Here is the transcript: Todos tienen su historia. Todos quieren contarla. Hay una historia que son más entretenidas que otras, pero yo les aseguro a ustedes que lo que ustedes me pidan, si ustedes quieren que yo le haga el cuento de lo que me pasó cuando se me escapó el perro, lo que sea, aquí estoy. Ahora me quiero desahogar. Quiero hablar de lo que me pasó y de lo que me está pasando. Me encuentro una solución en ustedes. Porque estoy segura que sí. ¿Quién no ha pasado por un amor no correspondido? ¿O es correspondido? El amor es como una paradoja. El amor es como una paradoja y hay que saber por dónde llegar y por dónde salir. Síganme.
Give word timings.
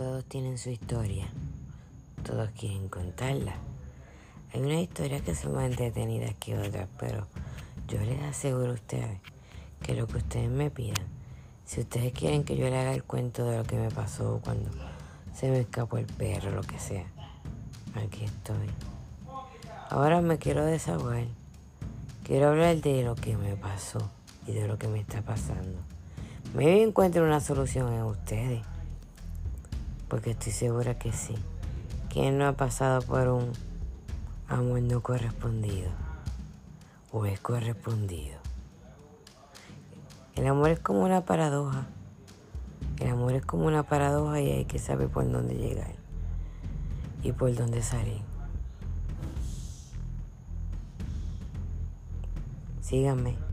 Todos 0.00 0.24
tienen 0.24 0.56
su 0.56 0.70
historia. 0.70 1.28
Todos 2.22 2.48
quieren 2.58 2.88
contarla. 2.88 3.56
Hay 4.50 4.62
una 4.62 4.80
historia 4.80 5.20
que 5.20 5.34
son 5.34 5.52
más 5.52 5.66
entretenidas 5.66 6.34
que 6.36 6.56
otras, 6.56 6.88
pero 6.98 7.26
yo 7.86 8.00
les 8.00 8.22
aseguro 8.22 8.70
a 8.70 8.74
ustedes 8.76 9.20
que 9.82 9.94
lo 9.94 10.06
que 10.06 10.16
ustedes 10.16 10.48
me 10.48 10.70
pidan, 10.70 11.04
si 11.66 11.82
ustedes 11.82 12.14
quieren 12.14 12.44
que 12.44 12.56
yo 12.56 12.70
le 12.70 12.78
haga 12.78 12.94
el 12.94 13.04
cuento 13.04 13.44
de 13.44 13.58
lo 13.58 13.64
que 13.64 13.76
me 13.76 13.90
pasó 13.90 14.40
cuando 14.42 14.70
se 15.34 15.50
me 15.50 15.60
escapó 15.60 15.98
el 15.98 16.06
perro, 16.06 16.50
lo 16.50 16.62
que 16.62 16.78
sea, 16.78 17.04
aquí 17.94 18.24
estoy. 18.24 18.70
Ahora 19.90 20.22
me 20.22 20.38
quiero 20.38 20.64
desahogar. 20.64 21.26
Quiero 22.24 22.48
hablar 22.48 22.80
de 22.80 23.02
lo 23.02 23.16
que 23.16 23.36
me 23.36 23.54
pasó 23.54 24.10
y 24.46 24.52
de 24.52 24.66
lo 24.66 24.78
que 24.78 24.88
me 24.88 24.98
está 24.98 25.20
pasando. 25.20 25.78
Me 26.54 26.82
encuentro 26.82 27.22
una 27.22 27.40
solución 27.40 27.92
en 27.92 28.04
ustedes. 28.04 28.62
Porque 30.10 30.32
estoy 30.32 30.50
segura 30.50 30.98
que 30.98 31.12
sí. 31.12 31.36
¿Quién 32.10 32.36
no 32.36 32.48
ha 32.48 32.52
pasado 32.54 33.00
por 33.00 33.28
un 33.28 33.52
amor 34.48 34.82
no 34.82 35.00
correspondido? 35.00 35.88
¿O 37.12 37.24
es 37.26 37.38
correspondido? 37.38 38.36
El 40.34 40.48
amor 40.48 40.70
es 40.70 40.80
como 40.80 41.04
una 41.04 41.24
paradoja. 41.24 41.86
El 42.98 43.08
amor 43.10 43.34
es 43.34 43.46
como 43.46 43.66
una 43.66 43.84
paradoja 43.84 44.40
y 44.40 44.50
hay 44.50 44.64
que 44.64 44.80
saber 44.80 45.08
por 45.08 45.30
dónde 45.30 45.54
llegar 45.54 45.94
y 47.22 47.30
por 47.30 47.54
dónde 47.54 47.80
salir. 47.80 48.22
Síganme. 52.80 53.49